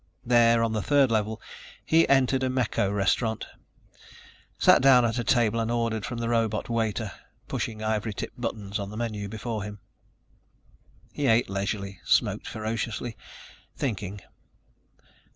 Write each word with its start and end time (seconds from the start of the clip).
There, 0.25 0.63
on 0.63 0.71
the 0.73 0.81
third 0.81 1.11
level, 1.11 1.39
he 1.85 2.09
entered 2.09 2.41
a 2.41 2.49
Mecho 2.49 2.89
restaurant, 2.91 3.45
sat 4.57 4.81
down 4.81 5.05
at 5.05 5.19
a 5.19 5.23
table 5.23 5.59
and 5.59 5.69
ordered 5.69 6.07
from 6.07 6.17
the 6.17 6.27
robot 6.27 6.69
waiter, 6.69 7.11
pushing 7.47 7.83
ivory 7.83 8.11
tipped 8.15 8.41
buttons 8.41 8.79
on 8.79 8.89
the 8.89 8.97
menu 8.97 9.29
before 9.29 9.61
him. 9.61 9.77
He 11.13 11.27
ate 11.27 11.51
leisurely, 11.51 11.99
smoked 12.03 12.47
ferociously, 12.47 13.15
thinking. 13.77 14.21